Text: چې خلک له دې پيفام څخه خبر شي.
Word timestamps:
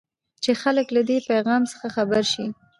چې 0.43 0.51
خلک 0.61 0.87
له 0.95 1.01
دې 1.09 1.17
پيفام 1.29 1.61
څخه 1.71 1.87
خبر 1.95 2.23
شي. 2.31 2.45